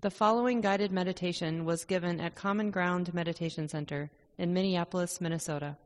The 0.00 0.10
following 0.12 0.60
guided 0.60 0.92
meditation 0.92 1.64
was 1.64 1.84
given 1.84 2.20
at 2.20 2.36
Common 2.36 2.70
Ground 2.70 3.12
Meditation 3.12 3.66
Center 3.66 4.12
in 4.38 4.54
Minneapolis, 4.54 5.20
Minnesota. 5.20 5.76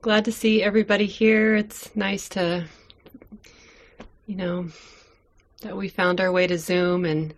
Glad 0.00 0.24
to 0.24 0.32
see 0.32 0.62
everybody 0.62 1.04
here. 1.04 1.56
It's 1.56 1.94
nice 1.94 2.30
to, 2.30 2.64
you 4.24 4.36
know, 4.36 4.68
that 5.60 5.76
we 5.76 5.90
found 5.90 6.22
our 6.22 6.32
way 6.32 6.46
to 6.46 6.56
Zoom 6.56 7.04
and 7.04 7.34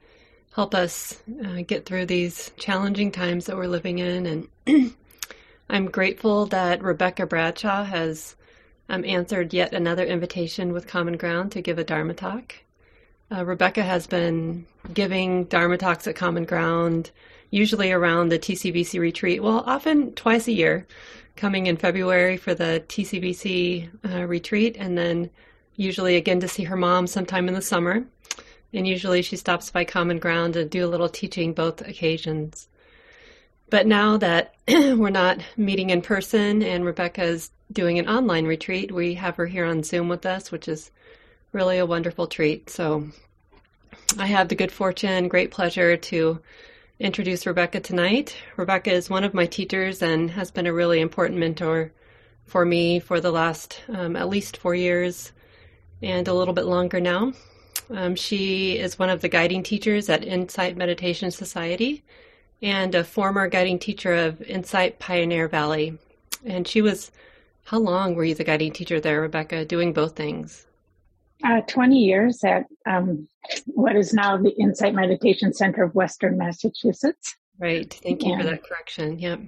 help 0.54 0.72
us 0.72 1.20
uh, 1.44 1.62
get 1.66 1.86
through 1.86 2.06
these 2.06 2.52
challenging 2.56 3.10
times 3.10 3.46
that 3.46 3.56
we're 3.56 3.66
living 3.66 3.98
in. 3.98 4.48
And 4.68 4.94
I'm 5.68 5.86
grateful 5.86 6.46
that 6.46 6.84
Rebecca 6.84 7.26
Bradshaw 7.26 7.82
has 7.82 8.36
um, 8.88 9.04
answered 9.04 9.52
yet 9.52 9.72
another 9.72 10.04
invitation 10.04 10.72
with 10.72 10.86
Common 10.86 11.16
Ground 11.16 11.50
to 11.50 11.60
give 11.60 11.80
a 11.80 11.84
Dharma 11.84 12.14
talk. 12.14 12.54
Uh, 13.32 13.44
Rebecca 13.44 13.82
has 13.82 14.06
been 14.06 14.66
giving 14.92 15.44
Dharma 15.44 15.78
talks 15.78 16.06
at 16.08 16.16
Common 16.16 16.44
Ground, 16.44 17.12
usually 17.50 17.92
around 17.92 18.28
the 18.28 18.38
TCBC 18.38 18.98
retreat. 18.98 19.42
Well, 19.42 19.62
often 19.66 20.12
twice 20.14 20.48
a 20.48 20.52
year, 20.52 20.86
coming 21.36 21.66
in 21.66 21.76
February 21.76 22.36
for 22.36 22.54
the 22.54 22.82
TCBC 22.88 23.88
uh, 24.10 24.26
retreat, 24.26 24.76
and 24.78 24.98
then 24.98 25.30
usually 25.76 26.16
again 26.16 26.40
to 26.40 26.48
see 26.48 26.64
her 26.64 26.76
mom 26.76 27.06
sometime 27.06 27.46
in 27.46 27.54
the 27.54 27.62
summer. 27.62 28.04
And 28.72 28.86
usually 28.86 29.22
she 29.22 29.36
stops 29.36 29.70
by 29.70 29.84
Common 29.84 30.18
Ground 30.18 30.54
to 30.54 30.64
do 30.64 30.84
a 30.84 30.88
little 30.88 31.08
teaching 31.08 31.52
both 31.52 31.80
occasions. 31.80 32.68
But 33.68 33.86
now 33.86 34.16
that 34.16 34.54
we're 34.68 35.10
not 35.10 35.40
meeting 35.56 35.90
in 35.90 36.02
person 36.02 36.62
and 36.62 36.84
Rebecca's 36.84 37.52
doing 37.72 38.00
an 38.00 38.08
online 38.08 38.46
retreat, 38.46 38.90
we 38.90 39.14
have 39.14 39.36
her 39.36 39.46
here 39.46 39.64
on 39.64 39.84
Zoom 39.84 40.08
with 40.08 40.26
us, 40.26 40.50
which 40.50 40.66
is 40.66 40.90
really 41.52 41.78
a 41.78 41.86
wonderful 41.86 42.26
treat. 42.26 42.70
So 42.70 43.08
I 44.18 44.26
have 44.26 44.48
the 44.48 44.54
good 44.54 44.72
fortune, 44.72 45.28
great 45.28 45.50
pleasure 45.50 45.96
to 45.96 46.40
introduce 46.98 47.46
Rebecca 47.46 47.80
tonight. 47.80 48.36
Rebecca 48.56 48.92
is 48.92 49.10
one 49.10 49.24
of 49.24 49.34
my 49.34 49.46
teachers 49.46 50.02
and 50.02 50.30
has 50.30 50.50
been 50.50 50.66
a 50.66 50.72
really 50.72 51.00
important 51.00 51.38
mentor 51.38 51.92
for 52.44 52.64
me 52.64 53.00
for 53.00 53.20
the 53.20 53.30
last 53.30 53.80
um, 53.88 54.16
at 54.16 54.28
least 54.28 54.56
four 54.56 54.74
years 54.74 55.32
and 56.02 56.28
a 56.28 56.34
little 56.34 56.54
bit 56.54 56.66
longer 56.66 57.00
now. 57.00 57.32
Um, 57.90 58.14
she 58.14 58.78
is 58.78 58.98
one 58.98 59.10
of 59.10 59.20
the 59.20 59.28
guiding 59.28 59.62
teachers 59.62 60.08
at 60.08 60.24
Insight 60.24 60.76
Meditation 60.76 61.30
Society 61.30 62.04
and 62.62 62.94
a 62.94 63.04
former 63.04 63.48
guiding 63.48 63.78
teacher 63.78 64.14
of 64.14 64.42
Insight 64.42 64.98
Pioneer 64.98 65.48
Valley. 65.48 65.98
And 66.44 66.66
she 66.68 66.82
was, 66.82 67.10
how 67.64 67.78
long 67.78 68.14
were 68.14 68.24
you 68.24 68.34
the 68.34 68.44
guiding 68.44 68.72
teacher 68.72 69.00
there, 69.00 69.22
Rebecca, 69.22 69.64
doing 69.64 69.92
both 69.92 70.14
things? 70.14 70.66
Uh, 71.42 71.60
20 71.62 71.96
years 71.96 72.44
at 72.44 72.66
um, 72.86 73.26
what 73.66 73.96
is 73.96 74.12
now 74.12 74.36
the 74.36 74.54
Insight 74.58 74.94
Meditation 74.94 75.52
Center 75.54 75.82
of 75.82 75.94
Western 75.94 76.36
Massachusetts. 76.36 77.36
Right. 77.58 77.92
Thank 78.02 78.24
you 78.24 78.36
for 78.36 78.44
that 78.44 78.62
correction. 78.64 79.18
Yep. 79.18 79.40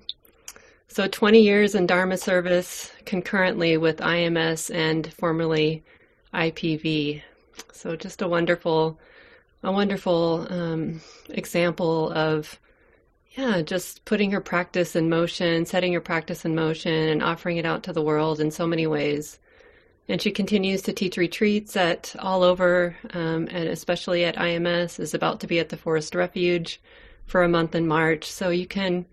So 0.89 1.09
20 1.09 1.41
years 1.41 1.75
in 1.75 1.87
Dharma 1.87 2.19
service 2.19 2.93
concurrently 3.07 3.79
with 3.79 3.98
IMS 3.98 4.75
and 4.75 5.11
formerly 5.15 5.83
IPV. 6.35 7.23
So 7.73 7.97
just 7.97 8.20
a 8.20 8.29
wonderful, 8.29 8.98
a 9.63 9.73
wonderful 9.73 10.47
um, 10.51 11.01
example 11.31 12.13
of, 12.13 12.61
yeah, 13.31 13.63
just 13.63 14.05
putting 14.05 14.31
her 14.33 14.41
practice 14.43 14.95
in 14.95 15.09
motion, 15.09 15.65
setting 15.65 15.93
your 15.93 16.03
practice 16.03 16.45
in 16.45 16.55
motion, 16.55 16.93
and 16.93 17.23
offering 17.23 17.57
it 17.57 17.65
out 17.65 17.83
to 17.85 17.93
the 17.95 18.03
world 18.03 18.41
in 18.41 18.51
so 18.51 18.67
many 18.67 18.87
ways. 18.87 19.39
And 20.08 20.20
she 20.20 20.31
continues 20.31 20.83
to 20.83 20.92
teach 20.92 21.17
retreats 21.17 21.77
at 21.77 22.14
all 22.19 22.42
over, 22.42 22.97
um, 23.14 23.48
and 23.50 23.69
especially 23.69 24.25
at 24.25 24.36
IMS. 24.36 24.98
Is 24.98 25.14
about 25.14 25.41
to 25.41 25.47
be 25.47 25.58
at 25.58 25.69
the 25.69 25.77
Forest 25.77 26.14
Refuge 26.14 26.81
for 27.27 27.42
a 27.42 27.48
month 27.48 27.75
in 27.75 27.86
March. 27.86 28.30
So 28.30 28.50
you 28.50 28.67
can 28.67 29.06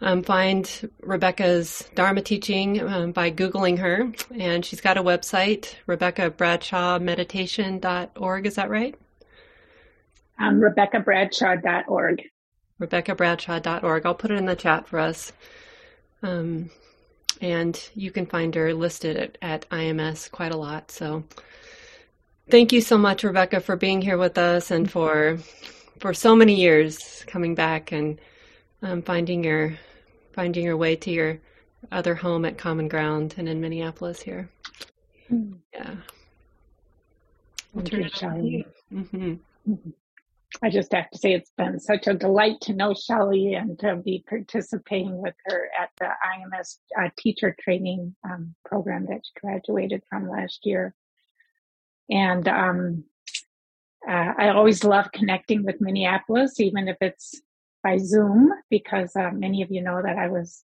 um, 0.00 0.22
find 0.22 0.90
Rebecca's 1.00 1.88
Dharma 1.94 2.22
teaching 2.22 2.80
um, 2.80 3.12
by 3.12 3.30
Googling 3.30 3.78
her. 3.78 4.10
And 4.34 4.64
she's 4.64 4.80
got 4.80 4.96
a 4.96 5.02
website, 5.02 5.74
RebeccaBradshawMeditation.org. 5.86 8.46
Is 8.46 8.54
that 8.54 8.70
right? 8.70 8.94
Um, 10.38 10.60
RebeccaBradshaw.org. 10.60 12.22
RebeccaBradshaw.org. 12.80 14.06
I'll 14.06 14.14
put 14.14 14.30
it 14.30 14.38
in 14.38 14.46
the 14.46 14.54
chat 14.54 14.86
for 14.86 15.00
us. 15.00 15.32
Um, 16.22 16.70
and 17.40 17.90
you 17.94 18.10
can 18.10 18.26
find 18.26 18.54
her 18.54 18.74
listed 18.74 19.16
at, 19.16 19.38
at 19.42 19.68
IMS 19.70 20.30
quite 20.30 20.52
a 20.52 20.56
lot. 20.56 20.90
So 20.90 21.24
thank 22.50 22.72
you 22.72 22.80
so 22.80 22.98
much, 22.98 23.24
Rebecca, 23.24 23.60
for 23.60 23.76
being 23.76 24.02
here 24.02 24.18
with 24.18 24.38
us 24.38 24.70
and 24.70 24.90
for 24.90 25.38
for 25.98 26.14
so 26.14 26.36
many 26.36 26.54
years 26.54 27.24
coming 27.26 27.54
back 27.54 27.92
and 27.92 28.20
um, 28.82 29.02
finding 29.02 29.44
your 29.44 29.76
finding 30.32 30.64
your 30.64 30.76
way 30.76 30.96
to 30.96 31.10
your 31.10 31.40
other 31.90 32.14
home 32.14 32.44
at 32.44 32.58
Common 32.58 32.88
Ground 32.88 33.34
and 33.38 33.48
in 33.48 33.60
Minneapolis 33.60 34.20
here. 34.20 34.48
Mm. 35.30 35.58
Yeah. 35.72 35.94
We'll 37.72 37.84
turn 37.84 38.04
it 38.04 38.22
over 38.22 38.34
to 38.34 38.46
you. 38.46 38.64
Mm-hmm. 38.92 39.34
Mm-hmm. 39.68 39.90
I 40.62 40.70
just 40.70 40.92
have 40.92 41.10
to 41.10 41.18
say 41.18 41.34
it's 41.34 41.52
been 41.56 41.78
such 41.78 42.06
a 42.06 42.14
delight 42.14 42.60
to 42.62 42.72
know 42.72 42.94
Shelley 42.94 43.54
and 43.54 43.78
to 43.80 43.96
be 43.96 44.24
participating 44.28 45.18
with 45.20 45.34
her 45.46 45.68
at 45.78 45.90
the 45.98 46.06
IMS 46.06 46.78
uh, 46.98 47.10
teacher 47.18 47.54
training 47.60 48.16
um, 48.24 48.54
program 48.64 49.06
that 49.06 49.20
she 49.24 49.40
graduated 49.40 50.02
from 50.08 50.28
last 50.28 50.60
year. 50.64 50.94
And 52.10 52.48
um, 52.48 53.04
uh, 54.08 54.32
I 54.38 54.48
always 54.48 54.84
love 54.84 55.12
connecting 55.12 55.64
with 55.64 55.80
Minneapolis, 55.80 56.58
even 56.60 56.88
if 56.88 56.96
it's 57.00 57.40
by 57.84 57.98
Zoom, 57.98 58.50
because 58.70 59.14
uh, 59.14 59.30
many 59.32 59.62
of 59.62 59.70
you 59.70 59.82
know 59.82 60.00
that 60.02 60.16
I 60.16 60.28
was 60.28 60.64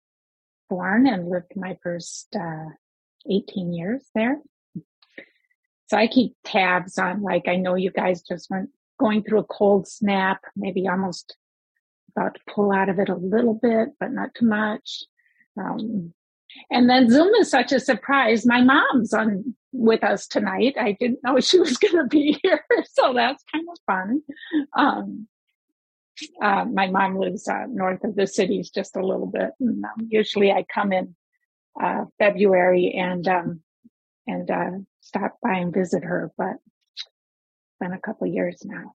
born 0.70 1.06
and 1.06 1.28
lived 1.28 1.52
my 1.56 1.76
first 1.82 2.34
uh, 2.36 2.70
18 3.28 3.74
years 3.74 4.02
there. 4.14 4.38
So 5.88 5.98
I 5.98 6.06
keep 6.06 6.34
tabs 6.44 6.98
on, 6.98 7.22
like, 7.22 7.48
I 7.48 7.56
know 7.56 7.74
you 7.74 7.90
guys 7.90 8.22
just 8.22 8.48
went 8.48 8.70
going 9.02 9.22
through 9.22 9.40
a 9.40 9.44
cold 9.44 9.88
snap, 9.88 10.40
maybe 10.54 10.88
almost 10.88 11.36
about 12.16 12.34
to 12.34 12.40
pull 12.54 12.72
out 12.72 12.88
of 12.88 12.98
it 12.98 13.08
a 13.08 13.16
little 13.16 13.54
bit, 13.54 13.88
but 13.98 14.12
not 14.12 14.34
too 14.34 14.46
much. 14.46 15.02
Um, 15.58 16.14
and 16.70 16.88
then 16.88 17.10
Zoom 17.10 17.34
is 17.34 17.50
such 17.50 17.72
a 17.72 17.80
surprise. 17.80 18.46
My 18.46 18.62
mom's 18.62 19.12
on 19.12 19.54
with 19.72 20.04
us 20.04 20.26
tonight. 20.26 20.76
I 20.78 20.96
didn't 21.00 21.24
know 21.24 21.40
she 21.40 21.58
was 21.58 21.76
going 21.78 21.96
to 21.96 22.04
be 22.04 22.38
here, 22.42 22.64
so 22.92 23.12
that's 23.12 23.42
kind 23.52 23.66
of 23.68 23.78
fun. 23.86 24.22
Um, 24.76 25.26
uh, 26.40 26.64
my 26.66 26.88
mom 26.88 27.16
lives 27.16 27.48
uh, 27.48 27.64
north 27.68 28.04
of 28.04 28.14
the 28.14 28.26
cities 28.26 28.70
just 28.70 28.96
a 28.96 29.04
little 29.04 29.26
bit, 29.26 29.50
and 29.58 29.84
um, 29.84 30.08
usually 30.08 30.52
I 30.52 30.64
come 30.72 30.92
in 30.92 31.16
uh, 31.82 32.04
February 32.18 32.94
and 32.96 33.26
um, 33.26 33.62
and 34.26 34.50
uh, 34.50 34.70
stop 35.00 35.38
by 35.42 35.54
and 35.54 35.74
visit 35.74 36.04
her. 36.04 36.30
But 36.36 36.56
been 37.82 37.92
a 37.92 38.00
couple 38.00 38.26
years 38.26 38.62
now. 38.64 38.92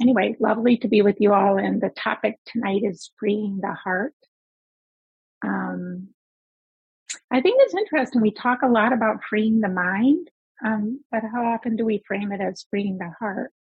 Anyway, 0.00 0.36
lovely 0.38 0.76
to 0.78 0.88
be 0.88 1.02
with 1.02 1.16
you 1.18 1.32
all. 1.32 1.58
And 1.58 1.80
the 1.80 1.90
topic 1.90 2.38
tonight 2.46 2.82
is 2.84 3.10
freeing 3.18 3.58
the 3.60 3.72
heart. 3.72 4.14
Um, 5.44 6.08
I 7.30 7.40
think 7.40 7.60
it's 7.60 7.74
interesting. 7.74 8.20
We 8.20 8.30
talk 8.30 8.60
a 8.62 8.68
lot 8.68 8.92
about 8.92 9.24
freeing 9.28 9.60
the 9.60 9.68
mind, 9.68 10.28
um, 10.64 11.00
but 11.10 11.22
how 11.32 11.46
often 11.46 11.76
do 11.76 11.84
we 11.84 12.02
frame 12.06 12.30
it 12.30 12.40
as 12.40 12.66
freeing 12.70 12.98
the 12.98 13.12
heart? 13.18 13.52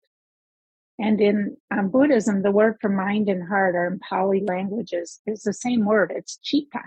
And 1.00 1.19
in 1.19 1.57
um, 1.72 1.90
Buddhism, 1.90 2.41
the 2.41 2.51
word 2.51 2.75
for 2.79 2.90
mind 2.90 3.28
and 3.29 3.47
heart 3.47 3.75
are 3.75 3.88
in 3.88 4.00
Pali 4.00 4.44
languages 4.45 5.19
is 5.25 5.41
the 5.41 5.53
same 5.53 5.85
word. 5.85 6.13
It's 6.16 6.38
chitta. 6.44 6.81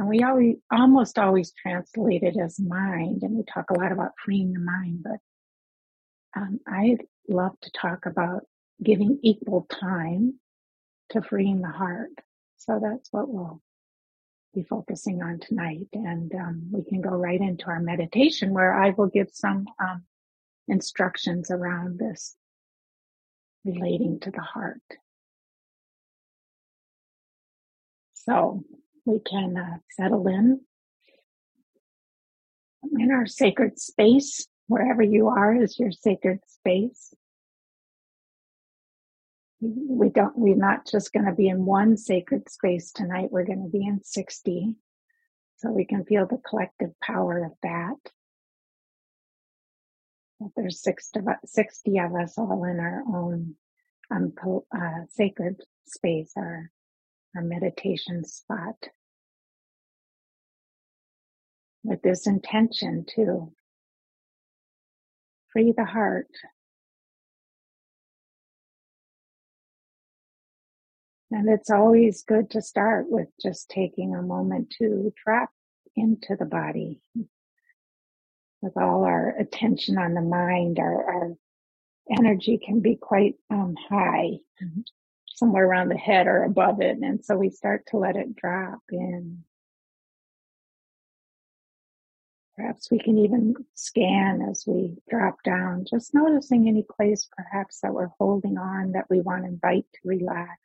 And 0.00 0.08
we 0.08 0.22
always, 0.22 0.56
almost 0.72 1.18
always 1.18 1.52
translate 1.52 2.22
it 2.22 2.34
as 2.38 2.58
mind, 2.58 3.22
and 3.22 3.36
we 3.36 3.42
talk 3.44 3.68
a 3.68 3.78
lot 3.78 3.92
about 3.92 4.12
freeing 4.24 4.54
the 4.54 4.58
mind, 4.58 5.04
but 5.04 6.40
um, 6.40 6.58
I 6.66 6.96
love 7.28 7.52
to 7.60 7.70
talk 7.72 8.06
about 8.06 8.44
giving 8.82 9.18
equal 9.22 9.66
time 9.70 10.40
to 11.10 11.20
freeing 11.20 11.60
the 11.60 11.68
heart. 11.68 12.12
So 12.56 12.80
that's 12.82 13.12
what 13.12 13.28
we'll 13.28 13.60
be 14.54 14.62
focusing 14.62 15.22
on 15.22 15.38
tonight. 15.38 15.88
And 15.92 16.34
um, 16.34 16.70
we 16.72 16.82
can 16.82 17.02
go 17.02 17.10
right 17.10 17.38
into 17.38 17.66
our 17.66 17.80
meditation 17.80 18.54
where 18.54 18.72
I 18.72 18.94
will 18.96 19.08
give 19.08 19.28
some 19.34 19.66
um, 19.78 20.04
instructions 20.66 21.50
around 21.50 21.98
this 21.98 22.36
relating 23.66 24.18
to 24.20 24.30
the 24.30 24.40
heart. 24.40 24.80
So 28.14 28.64
we 29.04 29.20
can 29.20 29.56
uh, 29.56 29.78
settle 29.96 30.26
in 30.28 30.60
in 32.98 33.10
our 33.10 33.26
sacred 33.26 33.78
space, 33.78 34.46
wherever 34.66 35.02
you 35.02 35.28
are 35.28 35.54
is 35.54 35.78
your 35.78 35.92
sacred 35.92 36.40
space. 36.46 37.14
We 39.60 40.08
don't, 40.08 40.36
we're 40.38 40.56
not 40.56 40.86
just 40.90 41.12
going 41.12 41.26
to 41.26 41.34
be 41.34 41.48
in 41.48 41.66
one 41.66 41.96
sacred 41.96 42.48
space 42.48 42.92
tonight. 42.92 43.30
We're 43.30 43.44
going 43.44 43.62
to 43.62 43.68
be 43.68 43.84
in 43.84 44.02
60. 44.02 44.74
So 45.58 45.70
we 45.70 45.84
can 45.84 46.04
feel 46.04 46.26
the 46.26 46.38
collective 46.38 46.98
power 47.00 47.44
of 47.44 47.52
that. 47.62 47.96
There's 50.56 50.82
60 50.82 51.20
of 51.98 52.14
us 52.14 52.38
all 52.38 52.64
in 52.64 52.80
our 52.80 53.02
own 53.06 53.56
um, 54.10 54.32
uh, 54.74 55.04
sacred 55.10 55.60
space, 55.86 56.32
our, 56.36 56.70
our 57.36 57.42
meditation 57.42 58.24
spot. 58.24 58.76
With 61.82 62.02
this 62.02 62.26
intention 62.26 63.06
to 63.16 63.52
free 65.52 65.72
the 65.76 65.84
heart 65.86 66.28
And 71.30 71.48
it's 71.48 71.70
always 71.70 72.24
good 72.24 72.50
to 72.50 72.62
start 72.62 73.06
with 73.08 73.28
just 73.40 73.68
taking 73.70 74.14
a 74.14 74.22
moment 74.22 74.74
to 74.78 75.12
drop 75.24 75.50
into 75.94 76.36
the 76.36 76.44
body 76.44 77.00
with 78.60 78.76
all 78.76 79.04
our 79.04 79.36
attention 79.38 79.96
on 79.96 80.14
the 80.14 80.22
mind. 80.22 80.78
Our, 80.80 81.04
our 81.04 81.34
energy 82.18 82.58
can 82.64 82.80
be 82.80 82.96
quite 82.96 83.36
um, 83.50 83.76
high, 83.88 84.38
somewhere 85.40 85.66
around 85.66 85.88
the 85.88 85.98
head 85.98 86.28
or 86.28 86.44
above 86.44 86.80
it. 86.80 86.98
And 86.98 87.24
so 87.24 87.36
we 87.36 87.50
start 87.50 87.86
to 87.88 87.96
let 87.96 88.14
it 88.14 88.36
drop 88.36 88.80
in. 88.92 89.42
Perhaps 92.56 92.90
we 92.90 92.98
can 92.98 93.18
even 93.18 93.54
scan 93.74 94.46
as 94.48 94.64
we 94.66 94.98
drop 95.08 95.42
down, 95.42 95.86
just 95.90 96.14
noticing 96.14 96.68
any 96.68 96.84
place 96.84 97.28
perhaps 97.36 97.80
that 97.80 97.92
we're 97.92 98.10
holding 98.18 98.58
on 98.58 98.92
that 98.92 99.06
we 99.10 99.20
want 99.20 99.42
to 99.42 99.48
invite 99.48 99.86
to 99.94 100.00
relax 100.04 100.60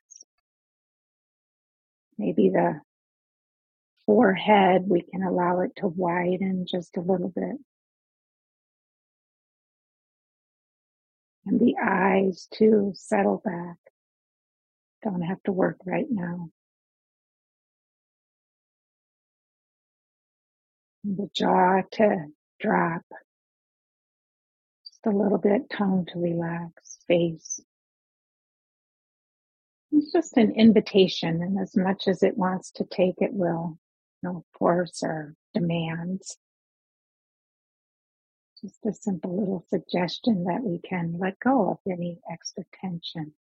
maybe 2.18 2.50
the 2.50 2.82
forehead, 4.06 4.84
we 4.88 5.02
can 5.02 5.24
allow 5.24 5.62
it 5.62 5.72
to 5.78 5.88
widen 5.88 6.66
just 6.70 6.98
a 6.98 7.02
little 7.02 7.30
bit. 7.30 7.58
And 11.46 11.60
the 11.60 11.76
eyes 11.84 12.48
too 12.52 12.94
settle 12.96 13.42
back. 13.44 13.78
Don't 15.06 15.22
have 15.22 15.42
to 15.44 15.52
work 15.52 15.78
right 15.86 16.08
now. 16.10 16.50
The 21.04 21.30
jaw 21.32 21.84
to 21.92 22.26
drop. 22.60 23.04
Just 24.84 25.06
a 25.06 25.12
little 25.12 25.38
bit, 25.38 25.70
tongue 25.70 26.08
to 26.12 26.20
relax, 26.20 26.98
face. 27.08 27.60
It's 29.92 30.12
just 30.12 30.38
an 30.38 30.54
invitation, 30.54 31.44
and 31.44 31.60
as 31.60 31.78
much 31.78 32.08
as 32.08 32.24
it 32.24 32.36
wants 32.36 32.72
to 32.72 32.84
take, 32.84 33.16
it 33.20 33.32
will. 33.32 33.78
No 34.24 34.44
force 34.58 35.04
or 35.04 35.36
demands. 35.54 36.36
Just 38.60 38.84
a 38.88 38.94
simple 38.94 39.40
little 39.40 39.66
suggestion 39.70 40.46
that 40.46 40.64
we 40.64 40.80
can 40.80 41.20
let 41.20 41.40
go 41.40 41.70
of 41.70 41.78
any 41.88 42.18
extra 42.28 42.64
tension. 42.82 43.34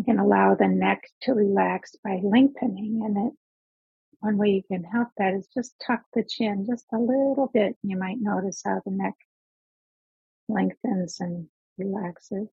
You 0.00 0.04
can 0.04 0.18
allow 0.18 0.54
the 0.54 0.66
neck 0.66 1.02
to 1.24 1.34
relax 1.34 1.94
by 2.02 2.20
lengthening 2.22 3.02
and 3.04 3.28
it 3.28 3.34
one 4.20 4.38
way 4.38 4.48
you 4.48 4.62
can 4.62 4.82
help 4.82 5.08
that 5.18 5.34
is 5.34 5.46
just 5.52 5.74
tuck 5.86 6.00
the 6.14 6.24
chin 6.26 6.64
just 6.66 6.86
a 6.90 6.98
little 6.98 7.50
bit. 7.52 7.76
You 7.82 7.98
might 7.98 8.16
notice 8.18 8.62
how 8.64 8.80
the 8.82 8.92
neck 8.92 9.12
lengthens 10.48 11.20
and 11.20 11.48
relaxes. 11.76 12.48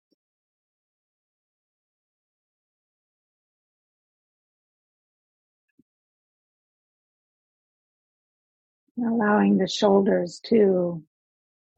Allowing 8.98 9.58
the 9.58 9.68
shoulders 9.68 10.40
to 10.46 11.04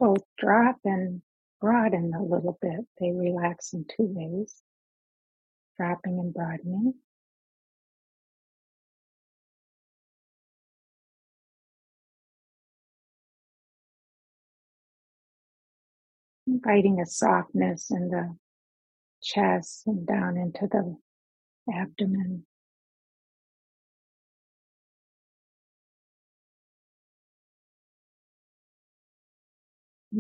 both 0.01 0.23
drop 0.39 0.77
and 0.87 1.21
broaden 1.61 2.15
a 2.15 2.23
little 2.23 2.59
bit. 2.63 2.87
They 2.99 3.11
relax 3.13 3.75
in 3.75 3.85
two 3.85 4.07
ways, 4.09 4.63
dropping 5.79 6.19
and 6.19 6.35
broadening. 6.35 6.95
inviting 16.49 16.99
a 17.01 17.07
softness 17.07 17.91
in 17.91 18.09
the 18.09 18.37
chest 19.23 19.83
and 19.87 20.07
down 20.07 20.37
into 20.37 20.67
the 20.67 20.97
abdomen. 21.73 22.45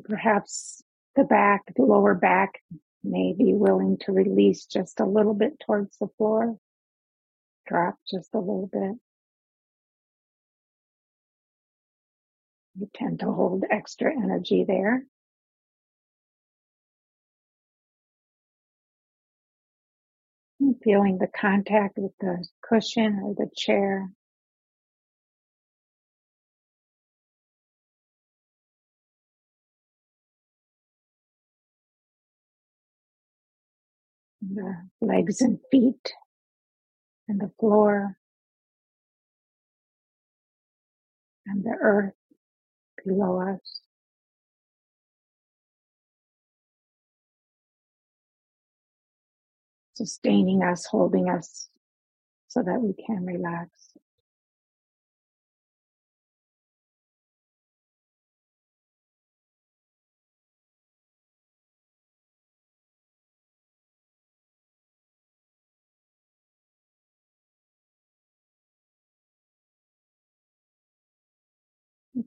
Perhaps 0.04 0.82
the 1.16 1.24
back, 1.24 1.62
the 1.76 1.82
lower 1.82 2.14
back 2.14 2.60
may 3.02 3.34
be 3.36 3.54
willing 3.54 3.98
to 4.00 4.12
release 4.12 4.66
just 4.66 5.00
a 5.00 5.04
little 5.06 5.34
bit 5.34 5.60
towards 5.60 5.96
the 5.98 6.08
floor. 6.16 6.56
Drop 7.66 7.96
just 8.10 8.34
a 8.34 8.38
little 8.38 8.68
bit. 8.72 8.98
You 12.78 12.88
tend 12.94 13.20
to 13.20 13.32
hold 13.32 13.64
extra 13.70 14.12
energy 14.12 14.64
there. 14.66 15.04
feeling 20.82 21.18
the 21.18 21.28
contact 21.28 21.98
with 21.98 22.12
the 22.20 22.44
cushion 22.62 23.20
or 23.24 23.34
the 23.34 23.50
chair. 23.56 24.08
The 34.54 34.88
legs 35.00 35.40
and 35.40 35.58
feet 35.70 36.12
and 37.28 37.40
the 37.40 37.50
floor 37.60 38.16
and 41.46 41.64
the 41.64 41.76
earth 41.80 42.14
below 43.04 43.40
us. 43.40 43.80
sustaining 49.98 50.62
us, 50.62 50.86
holding 50.86 51.28
us 51.28 51.68
so 52.46 52.62
that 52.62 52.80
we 52.80 52.94
can 53.04 53.26
relax. 53.26 53.68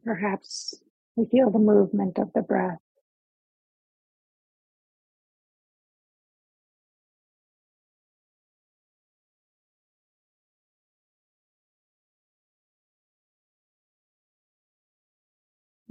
Perhaps 0.03 0.75
we 1.15 1.25
feel 1.27 1.51
the 1.51 1.59
movement 1.59 2.17
of 2.19 2.31
the 2.33 2.41
breath. 2.41 2.79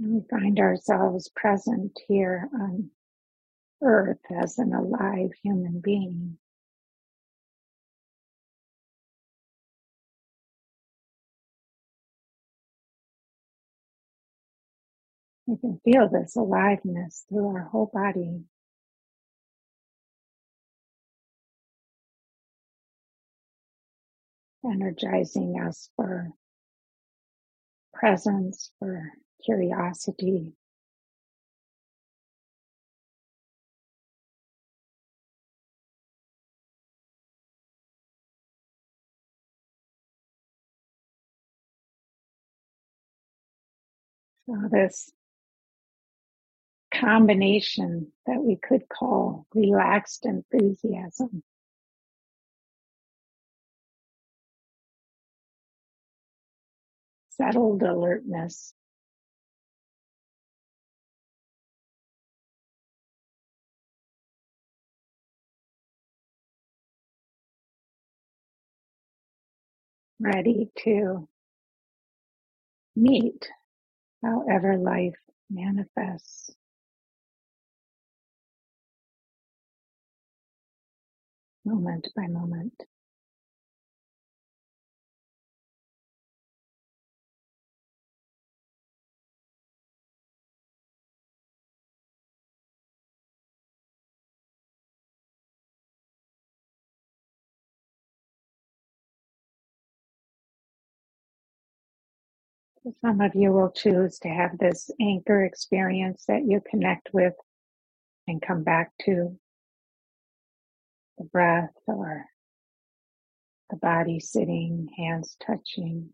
we 0.01 0.21
find 0.29 0.59
ourselves 0.59 1.29
present 1.35 1.99
here 2.07 2.49
on 2.53 2.89
earth 3.83 4.19
as 4.41 4.57
an 4.57 4.73
alive 4.73 5.31
human 5.43 5.79
being. 5.79 6.37
We 15.51 15.57
can 15.57 15.81
feel 15.83 16.07
this 16.07 16.37
aliveness 16.37 17.25
through 17.27 17.45
our 17.47 17.63
whole 17.63 17.91
body. 17.93 18.45
Energizing 24.63 25.59
us 25.61 25.89
for 25.97 26.29
presence, 27.93 28.71
for 28.79 29.11
curiosity. 29.43 30.53
So 44.45 44.55
this 44.71 45.11
combination 46.93 48.11
that 48.27 48.41
we 48.41 48.57
could 48.57 48.87
call 48.89 49.45
relaxed 49.53 50.25
enthusiasm 50.25 51.43
settled 57.41 57.81
alertness. 57.81 58.73
Ready 70.19 70.69
to 70.83 71.27
meet 72.95 73.49
however 74.23 74.77
life 74.77 75.15
manifests. 75.49 76.51
Moment 81.65 82.07
by 82.15 82.27
moment. 82.27 82.73
Some 103.01 103.21
of 103.21 103.35
you 103.35 103.51
will 103.53 103.71
choose 103.71 104.19
to 104.19 104.29
have 104.29 104.57
this 104.57 104.91
anchor 105.01 105.45
experience 105.45 106.25
that 106.27 106.43
you 106.45 106.61
connect 106.69 107.09
with 107.13 107.33
and 108.27 108.41
come 108.41 108.63
back 108.63 108.91
to 109.05 109.37
the 111.21 111.27
breath 111.27 111.69
or 111.87 112.25
the 113.69 113.77
body 113.77 114.19
sitting, 114.19 114.89
hands 114.97 115.37
touching. 115.45 116.09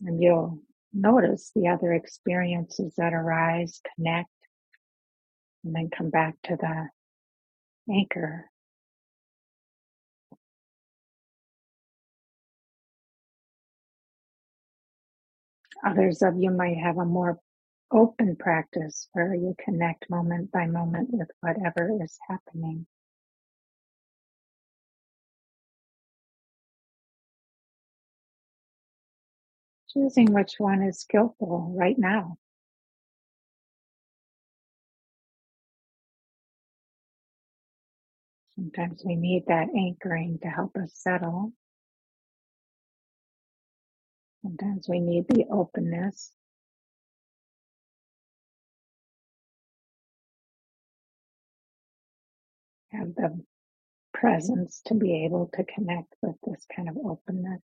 And 0.00 0.22
you'll 0.22 0.60
notice 0.92 1.50
the 1.56 1.68
other 1.68 1.92
experiences 1.92 2.94
that 2.96 3.12
arise, 3.12 3.80
connect, 3.96 4.30
and 5.64 5.74
then 5.74 5.90
come 5.90 6.10
back 6.10 6.36
to 6.44 6.56
the 6.56 6.88
anchor 7.92 8.48
Others 15.86 16.22
of 16.22 16.36
you 16.38 16.50
might 16.50 16.76
have 16.78 16.98
a 16.98 17.04
more 17.04 17.38
open 17.92 18.36
practice 18.36 19.08
where 19.12 19.34
you 19.34 19.54
connect 19.64 20.10
moment 20.10 20.50
by 20.52 20.66
moment 20.66 21.08
with 21.12 21.30
whatever 21.40 21.90
is 22.02 22.18
happening. 22.28 22.86
Choosing 29.92 30.32
which 30.32 30.54
one 30.58 30.82
is 30.82 31.00
skillful 31.00 31.74
right 31.76 31.98
now. 31.98 32.36
Sometimes 38.54 39.02
we 39.06 39.14
need 39.14 39.44
that 39.46 39.68
anchoring 39.74 40.38
to 40.42 40.48
help 40.48 40.76
us 40.76 40.92
settle. 40.94 41.52
Sometimes 44.42 44.88
we 44.88 45.00
need 45.00 45.26
the 45.28 45.46
openness. 45.50 46.32
Have 52.92 53.14
the 53.16 53.40
presence 54.14 54.82
to 54.86 54.94
be 54.94 55.24
able 55.26 55.50
to 55.54 55.64
connect 55.64 56.14
with 56.22 56.36
this 56.46 56.66
kind 56.74 56.88
of 56.88 56.96
openness. 56.98 57.62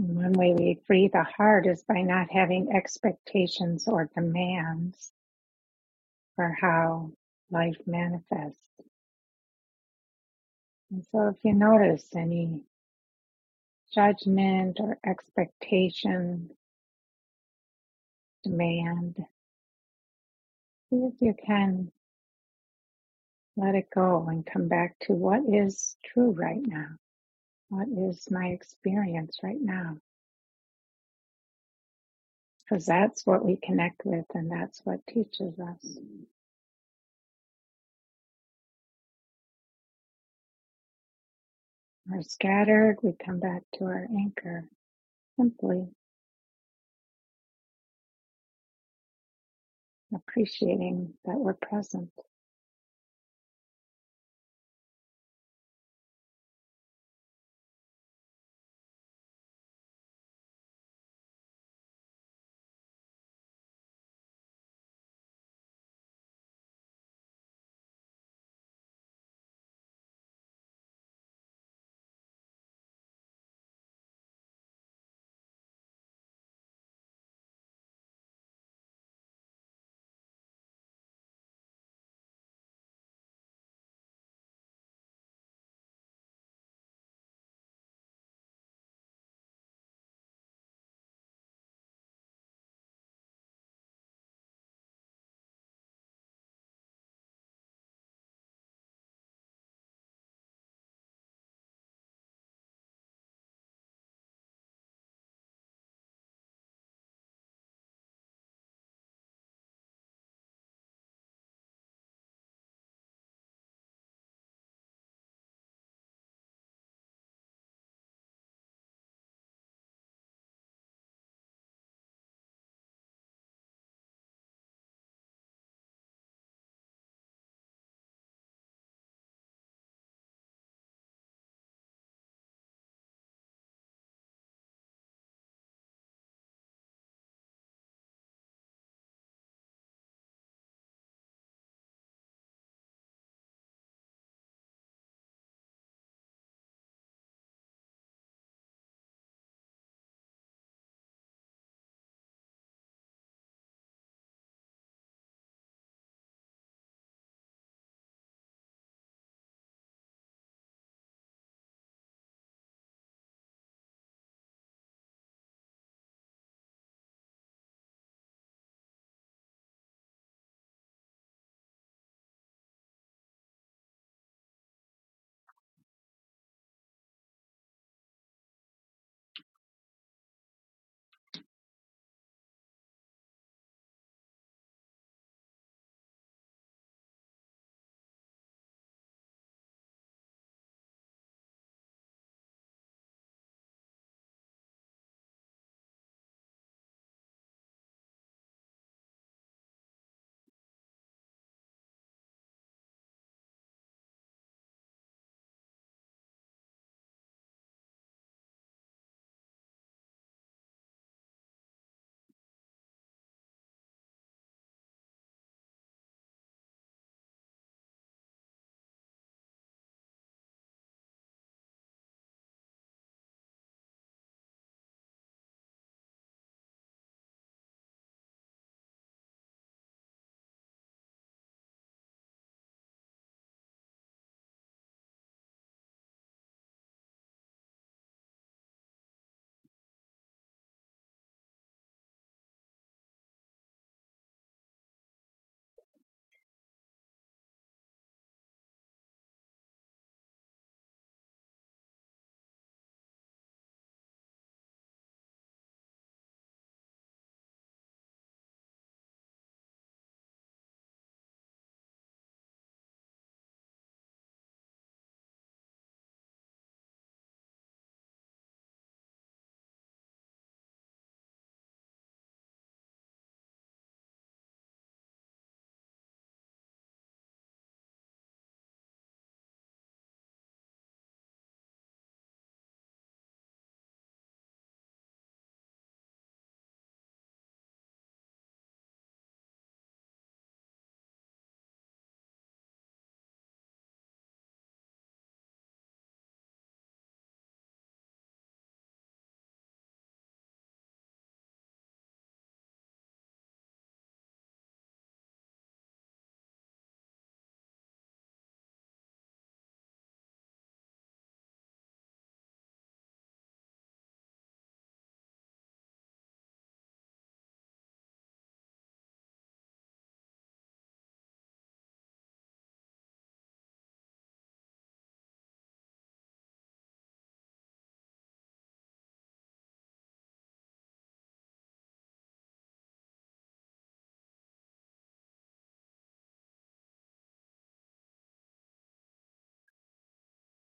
One 0.00 0.32
way 0.34 0.54
we 0.54 0.80
free 0.86 1.08
the 1.08 1.24
heart 1.24 1.66
is 1.66 1.82
by 1.82 2.02
not 2.02 2.30
having 2.30 2.70
expectations 2.72 3.88
or 3.88 4.08
demands 4.14 5.10
for 6.36 6.56
how 6.60 7.10
life 7.50 7.78
manifests. 7.84 8.62
And 10.92 11.04
so 11.10 11.28
if 11.30 11.36
you 11.42 11.52
notice 11.52 12.06
any 12.14 12.62
judgment 13.92 14.78
or 14.78 14.98
expectation, 15.04 16.50
demand, 18.44 19.16
see 20.90 20.96
if 20.96 21.14
you 21.20 21.34
can 21.44 21.90
let 23.56 23.74
it 23.74 23.88
go 23.92 24.28
and 24.28 24.46
come 24.46 24.68
back 24.68 24.96
to 25.00 25.12
what 25.12 25.42
is 25.52 25.96
true 26.04 26.30
right 26.30 26.64
now. 26.64 26.86
What 27.70 27.88
is 27.88 28.28
my 28.30 28.48
experience 28.48 29.38
right 29.42 29.60
now? 29.60 29.98
Because 32.70 32.86
that's 32.86 33.26
what 33.26 33.44
we 33.44 33.58
connect 33.62 34.02
with 34.04 34.26
and 34.34 34.50
that's 34.50 34.80
what 34.84 35.00
teaches 35.08 35.58
us. 35.60 35.98
We're 42.08 42.22
scattered, 42.22 42.98
we 43.02 43.14
come 43.24 43.40
back 43.40 43.62
to 43.76 43.84
our 43.84 44.06
anchor 44.18 44.68
simply 45.38 45.88
appreciating 50.14 51.14
that 51.26 51.38
we're 51.38 51.54
present. 51.54 52.10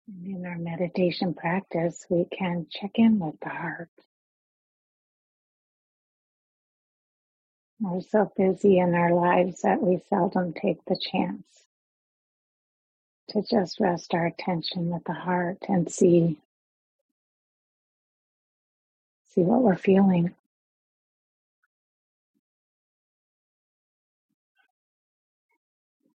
In 0.09 0.47
our 0.47 0.57
meditation 0.57 1.35
practice, 1.35 2.07
we 2.09 2.27
can 2.27 2.67
check 2.71 2.93
in 2.95 3.19
with 3.19 3.35
the 3.41 3.49
heart. 3.49 3.91
We're 7.81 8.01
so 8.01 8.31
busy 8.37 8.79
in 8.79 8.95
our 8.95 9.13
lives 9.13 9.63
that 9.63 9.83
we 9.83 9.99
seldom 10.09 10.53
take 10.53 10.85
the 10.87 10.97
chance 10.97 11.45
to 13.31 13.43
just 13.43 13.81
rest 13.81 14.15
our 14.15 14.27
attention 14.27 14.91
with 14.91 15.03
the 15.05 15.13
heart 15.13 15.59
and 15.69 15.91
see 15.91 16.39
see 19.35 19.43
what 19.43 19.63
we're 19.63 19.77
feeling. 19.77 20.35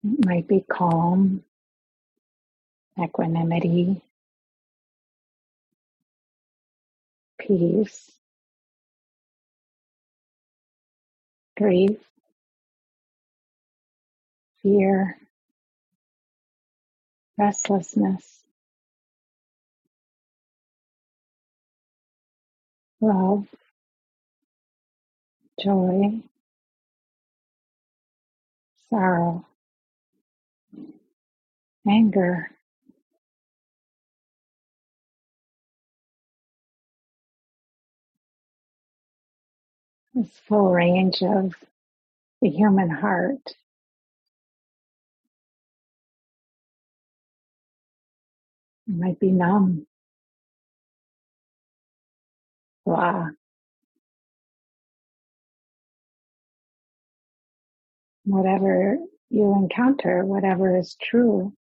It 0.03 0.25
might 0.25 0.47
be 0.47 0.65
calm, 0.67 1.43
equanimity, 3.03 4.01
peace, 7.39 8.11
grief, 11.57 11.97
fear, 14.63 15.17
restlessness, 17.37 18.41
love, 23.01 23.47
joy, 25.61 26.21
sorrow, 28.89 29.45
anger, 31.87 32.49
this 40.13 40.29
full 40.47 40.71
range 40.71 41.21
of 41.21 41.53
the 42.41 42.49
human 42.49 42.89
heart. 42.89 43.41
It 48.87 48.95
might 48.97 49.19
be 49.19 49.31
numb, 49.31 49.87
blah. 52.85 53.29
Whatever 58.25 58.97
you 59.29 59.55
encounter, 59.55 60.25
whatever 60.25 60.77
is 60.77 60.95
true, 61.01 61.53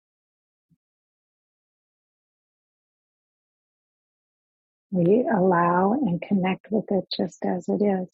we 4.92 5.26
allow 5.32 5.94
and 5.94 6.22
connect 6.22 6.72
with 6.72 6.86
it 6.92 7.06
just 7.16 7.46
as 7.46 7.70
it 7.70 7.82
is. 7.84 8.08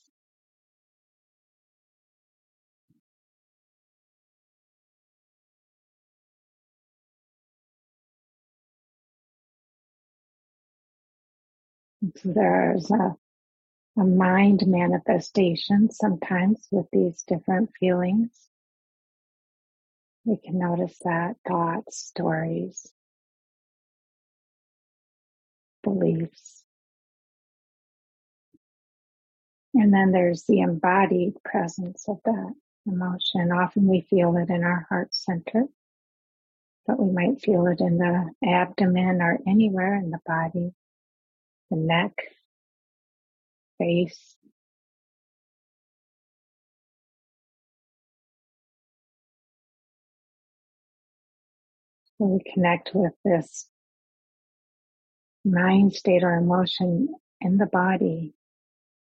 There's 12.23 12.91
a, 12.91 13.15
a 13.97 14.03
mind 14.03 14.63
manifestation 14.67 15.89
sometimes 15.91 16.67
with 16.71 16.87
these 16.91 17.23
different 17.23 17.71
feelings. 17.79 18.31
We 20.25 20.37
can 20.37 20.59
notice 20.59 20.97
that 21.03 21.35
thoughts, 21.47 21.97
stories, 21.97 22.91
beliefs. 25.83 26.63
And 29.75 29.93
then 29.93 30.11
there's 30.11 30.43
the 30.43 30.61
embodied 30.61 31.35
presence 31.43 32.07
of 32.07 32.19
that 32.25 32.53
emotion. 32.87 33.51
Often 33.51 33.87
we 33.87 34.01
feel 34.01 34.35
it 34.37 34.49
in 34.49 34.63
our 34.63 34.85
heart 34.89 35.13
center, 35.13 35.65
but 36.87 36.99
we 36.99 37.11
might 37.11 37.41
feel 37.41 37.67
it 37.67 37.81
in 37.81 37.97
the 37.97 38.31
abdomen 38.43 39.21
or 39.21 39.39
anywhere 39.45 39.95
in 39.95 40.11
the 40.11 40.19
body 40.25 40.73
the 41.69 41.77
neck, 41.77 42.13
face. 43.77 44.35
So 52.17 52.25
we 52.27 52.51
connect 52.53 52.91
with 52.93 53.13
this 53.25 53.67
mind 55.43 55.93
state 55.93 56.23
or 56.23 56.35
emotion 56.35 57.09
in 57.41 57.57
the 57.57 57.65
body. 57.65 58.33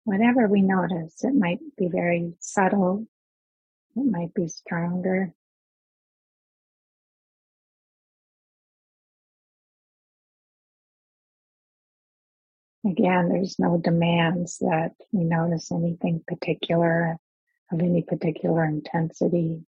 Whatever 0.06 0.48
we 0.48 0.62
notice, 0.62 1.24
it 1.24 1.36
might 1.36 1.60
be 1.78 1.88
very 1.90 2.34
subtle, 2.40 3.06
it 3.96 4.06
might 4.06 4.34
be 4.34 4.48
stronger, 4.48 5.34
Again, 12.86 13.30
there's 13.30 13.60
no 13.60 13.78
demands 13.78 14.58
that 14.60 14.94
we 15.12 15.24
notice 15.24 15.72
anything 15.72 16.24
particular 16.28 17.18
of 17.72 17.80
any 17.80 18.02
particular 18.02 18.66
intensity. 18.66 19.64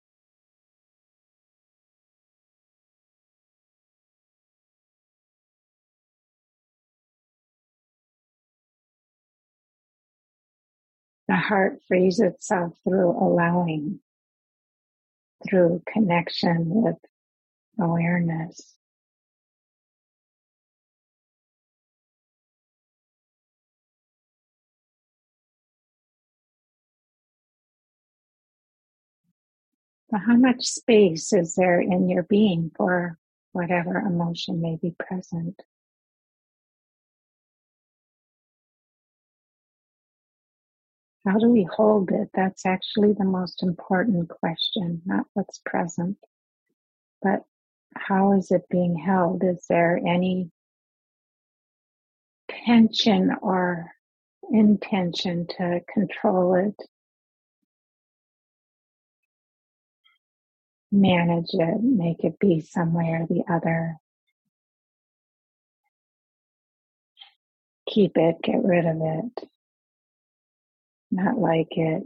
The 11.28 11.36
heart 11.36 11.82
frees 11.88 12.19
itself 12.19 12.74
through 12.84 13.12
allowing, 13.12 14.00
through 15.48 15.84
connection 15.91 16.65
with 16.69 16.98
awareness. 17.80 18.79
So 30.10 30.17
how 30.17 30.38
much 30.38 30.65
space 30.65 31.34
is 31.34 31.54
there 31.56 31.80
in 31.80 32.10
your 32.10 32.24
being 32.24 32.72
for 32.76 33.17
whatever 33.52 33.98
emotion 33.98 34.62
may 34.62 34.76
be 34.76 34.95
present? 34.98 35.62
How 41.28 41.38
do 41.38 41.50
we 41.50 41.63
hold 41.63 42.12
it? 42.12 42.30
That's 42.34 42.65
actually 42.65 43.13
the 43.13 43.26
most 43.26 43.62
important 43.62 44.30
question, 44.30 45.04
not 45.06 45.26
what's 45.34 45.60
present, 45.63 46.17
but 47.22 47.43
how 47.95 48.34
is 48.34 48.50
it 48.50 48.63
being 48.69 48.95
held? 48.95 49.43
Is 49.43 49.65
there 49.69 49.98
any 49.98 50.50
tension 52.65 53.36
or 53.41 53.91
intention 54.52 55.45
to 55.58 55.82
control 55.93 56.56
it, 56.56 56.76
manage 60.91 61.49
it, 61.54 61.82
make 61.82 62.23
it 62.23 62.39
be 62.39 62.62
some 62.62 62.93
way 62.93 63.10
or 63.10 63.28
the 63.28 63.43
other. 63.52 63.97
Keep 67.89 68.17
it, 68.17 68.38
get 68.43 68.63
rid 68.63 68.86
of 68.86 68.97
it, 69.02 69.47
not 71.12 71.38
like 71.38 71.69
it, 71.71 72.04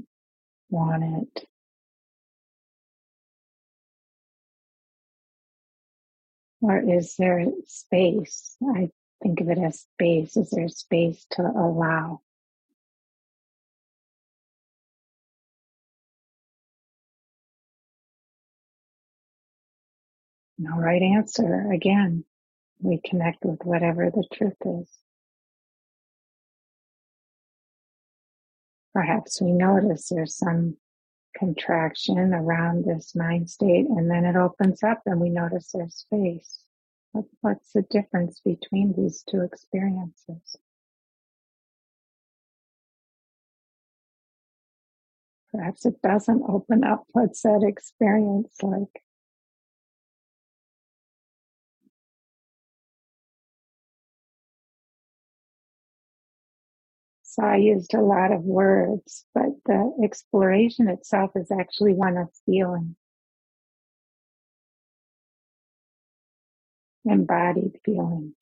want 0.69 1.03
it. 1.03 1.47
Or 6.61 6.79
is 6.79 7.15
there 7.17 7.45
space? 7.67 8.55
I 8.75 8.89
think 9.21 9.41
of 9.41 9.49
it 9.49 9.57
as 9.57 9.81
space. 9.81 10.37
Is 10.37 10.49
there 10.51 10.69
space 10.69 11.25
to 11.31 11.41
allow? 11.43 12.21
No 20.63 20.77
right 20.77 21.01
answer. 21.01 21.69
Again, 21.73 22.23
we 22.79 23.01
connect 23.03 23.43
with 23.43 23.59
whatever 23.65 24.09
the 24.09 24.23
truth 24.33 24.55
is. 24.65 24.87
Perhaps 28.93 29.41
we 29.41 29.51
notice 29.51 30.07
there's 30.07 30.37
some 30.37 30.77
contraction 31.37 32.33
around 32.33 32.85
this 32.85 33.13
mind 33.13 33.49
state 33.49 33.87
and 33.89 34.09
then 34.09 34.23
it 34.23 34.37
opens 34.37 34.81
up 34.83 35.01
and 35.05 35.19
we 35.19 35.29
notice 35.29 35.71
there's 35.73 35.95
space. 35.95 36.63
what's 37.41 37.73
the 37.73 37.81
difference 37.81 38.39
between 38.39 38.93
these 38.93 39.21
two 39.29 39.41
experiences? 39.41 40.55
Perhaps 45.51 45.85
it 45.85 46.01
doesn't 46.01 46.43
open 46.47 46.85
up. 46.85 47.03
What's 47.11 47.41
that 47.41 47.65
experience 47.67 48.55
like? 48.61 49.02
So 57.33 57.41
I 57.41 57.55
used 57.55 57.95
a 57.95 57.99
lot 58.01 58.31
of 58.31 58.43
words, 58.43 59.25
but 59.33 59.47
the 59.65 59.91
exploration 60.03 60.87
itself 60.87 61.31
is 61.33 61.49
actually 61.49 61.93
one 61.93 62.15
of 62.15 62.29
feeling. 62.45 62.95
Embodied 67.05 67.79
feeling. 67.83 68.35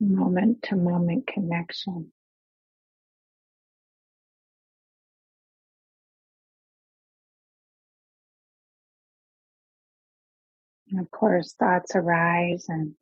Moment 0.00 0.62
to 0.62 0.76
moment 0.76 1.26
connection. 1.26 2.12
And 10.90 11.00
of 11.00 11.10
course, 11.10 11.52
thoughts 11.52 11.94
arise, 11.94 12.66
and 12.68 12.94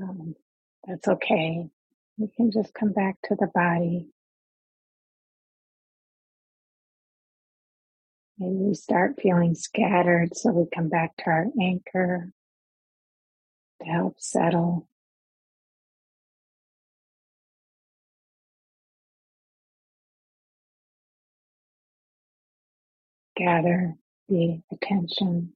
um, 0.00 0.34
that's 0.86 1.06
okay. 1.06 1.68
We 2.16 2.28
can 2.34 2.50
just 2.50 2.72
come 2.72 2.92
back 2.92 3.16
to 3.24 3.36
the 3.38 3.48
body. 3.54 4.08
Maybe 8.38 8.56
we 8.56 8.74
start 8.74 9.20
feeling 9.22 9.54
scattered, 9.54 10.34
so 10.34 10.50
we 10.50 10.66
come 10.74 10.88
back 10.88 11.16
to 11.18 11.24
our 11.26 11.46
anchor 11.60 12.32
to 13.82 13.88
help 13.88 14.16
settle. 14.18 14.88
Gather 23.36 23.94
the 24.28 24.62
attention. 24.72 25.52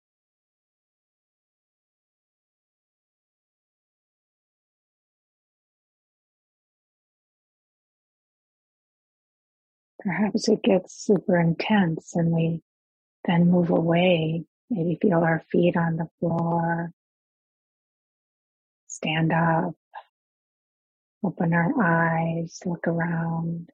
Perhaps 10.06 10.48
it 10.48 10.62
gets 10.62 10.94
super 10.96 11.38
intense 11.40 12.16
and 12.16 12.32
we 12.32 12.62
then 13.26 13.50
move 13.50 13.70
away. 13.70 14.44
Maybe 14.70 14.98
feel 15.02 15.20
our 15.20 15.42
feet 15.52 15.76
on 15.76 15.96
the 15.96 16.08
floor. 16.20 16.92
Stand 18.88 19.32
up. 19.32 19.74
Open 21.24 21.52
our 21.52 21.72
eyes. 21.82 22.60
Look 22.66 22.86
around. 22.88 23.70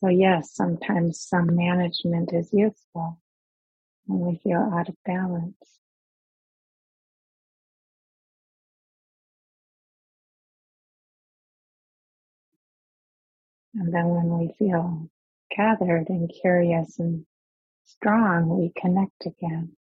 So 0.00 0.08
yes, 0.08 0.54
sometimes 0.54 1.20
some 1.20 1.54
management 1.54 2.32
is 2.32 2.50
useful 2.52 3.20
when 4.06 4.20
we 4.20 4.40
feel 4.42 4.70
out 4.74 4.88
of 4.88 4.96
balance. 5.04 5.81
And 13.74 13.92
then 13.94 14.08
when 14.08 14.38
we 14.38 14.54
feel 14.58 15.08
gathered 15.56 16.08
and 16.08 16.30
curious 16.42 16.98
and 16.98 17.26
strong, 17.84 18.48
we 18.58 18.72
connect 18.76 19.26
again. 19.26 19.76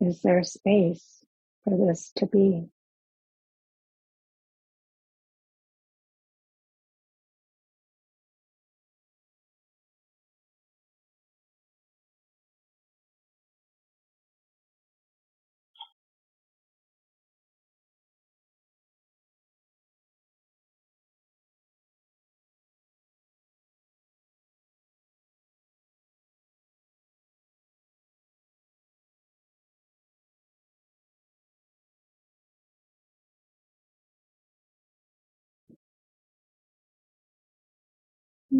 Is 0.00 0.22
there 0.22 0.42
space 0.44 1.24
for 1.64 1.76
this 1.76 2.12
to 2.16 2.26
be? 2.26 2.68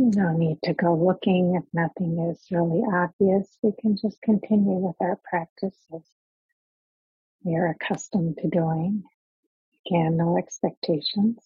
No 0.04 0.36
need 0.36 0.58
to 0.64 0.74
go 0.74 0.94
looking 0.96 1.54
if 1.54 1.64
nothing 1.72 2.18
is 2.30 2.44
really 2.50 2.82
obvious. 2.92 3.56
We 3.62 3.72
can 3.80 3.96
just 3.96 4.20
continue 4.22 4.74
with 4.74 4.96
our 5.00 5.20
practices 5.24 6.02
we 7.44 7.56
are 7.56 7.68
accustomed 7.68 8.38
to 8.38 8.48
doing. 8.48 9.02
Again, 9.86 10.16
no 10.16 10.38
expectations. 10.38 11.38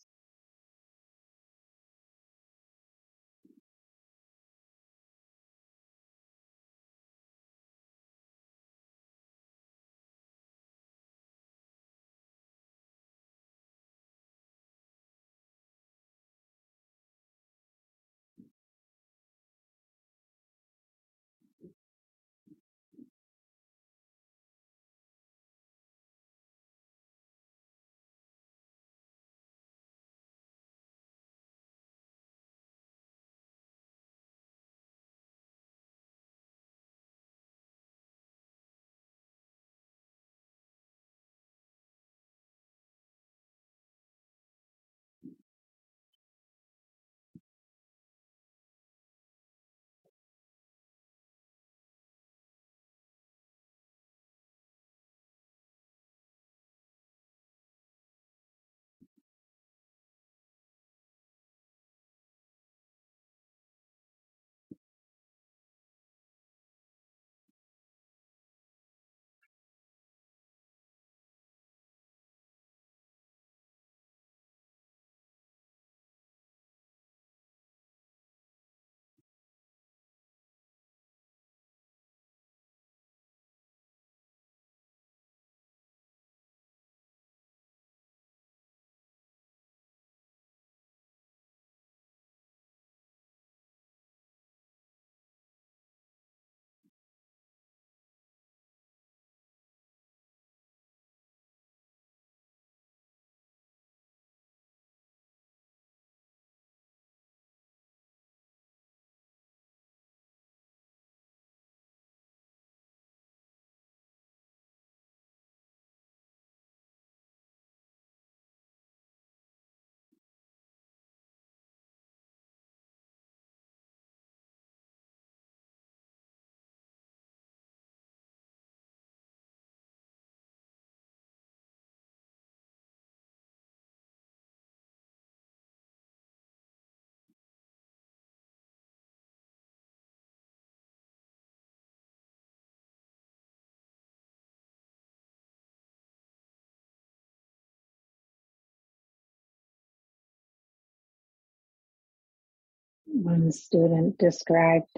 One 153.23 153.51
student 153.51 154.19
described 154.19 154.95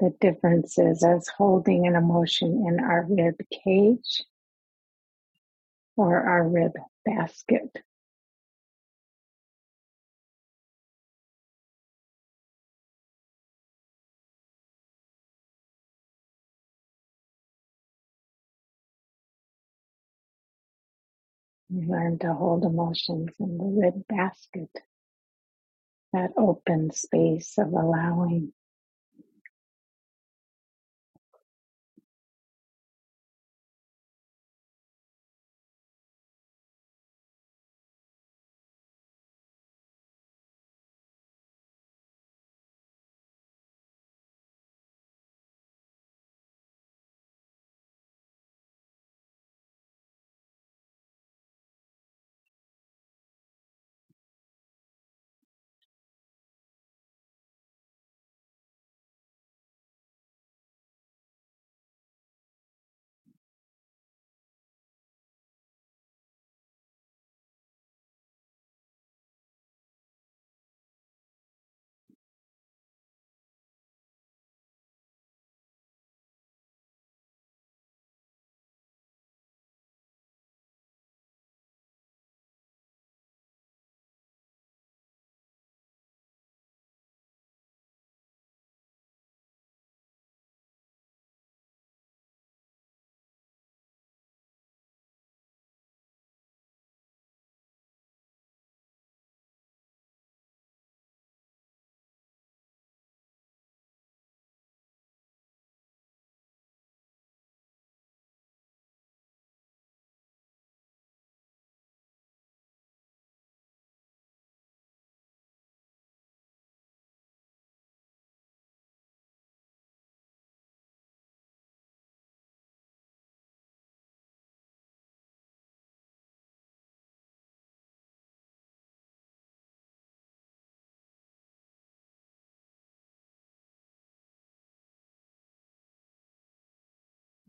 the 0.00 0.14
differences 0.20 1.02
as 1.02 1.28
holding 1.28 1.86
an 1.86 1.94
emotion 1.94 2.66
in 2.68 2.78
our 2.78 3.06
rib 3.08 3.36
cage 3.64 4.22
or 5.96 6.20
our 6.20 6.46
rib 6.46 6.72
basket. 7.06 7.74
We 21.70 21.86
learn 21.86 22.18
to 22.18 22.34
hold 22.34 22.64
emotions 22.64 23.30
in 23.40 23.56
the 23.56 23.64
rib 23.64 24.06
basket, 24.06 24.68
that 26.14 26.32
open 26.38 26.90
space 26.92 27.54
of 27.58 27.68
allowing. 27.72 28.52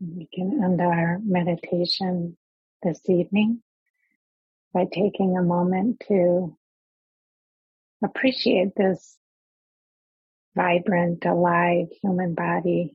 We 0.00 0.28
can 0.32 0.62
end 0.62 0.80
our 0.82 1.18
meditation 1.24 2.36
this 2.82 3.00
evening 3.08 3.62
by 4.74 4.84
taking 4.92 5.36
a 5.36 5.42
moment 5.42 6.02
to 6.08 6.54
appreciate 8.04 8.74
this 8.76 9.16
vibrant, 10.54 11.24
alive 11.24 11.86
human 12.02 12.34
body 12.34 12.94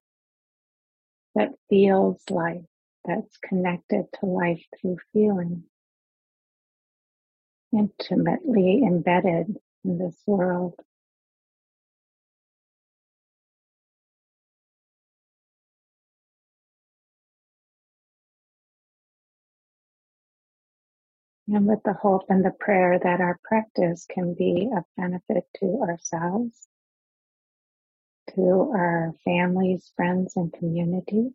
that 1.33 1.49
feels 1.69 2.21
life, 2.29 2.61
that's 3.03 3.35
connected 3.37 4.05
to 4.19 4.25
life 4.27 4.63
through 4.79 4.97
feeling, 5.11 5.63
intimately 7.73 8.83
embedded 8.85 9.57
in 9.83 9.97
this 9.97 10.21
world. 10.27 10.75
And 21.53 21.67
with 21.67 21.83
the 21.83 21.91
hope 21.91 22.23
and 22.29 22.45
the 22.45 22.55
prayer 22.57 22.97
that 22.97 23.19
our 23.19 23.37
practice 23.43 24.05
can 24.09 24.35
be 24.35 24.69
of 24.73 24.85
benefit 24.95 25.43
to 25.57 25.81
ourselves, 25.81 26.65
to 28.35 28.71
our 28.73 29.13
families, 29.25 29.91
friends, 29.97 30.37
and 30.37 30.53
community, 30.53 31.33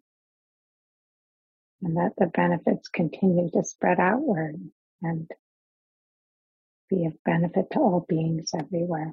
and 1.82 1.98
that 1.98 2.14
the 2.16 2.28
benefits 2.28 2.88
continue 2.88 3.50
to 3.50 3.62
spread 3.62 4.00
outward 4.00 4.58
and 5.02 5.30
be 6.88 7.04
of 7.04 7.22
benefit 7.24 7.66
to 7.72 7.78
all 7.78 8.06
beings 8.08 8.52
everywhere. 8.58 9.12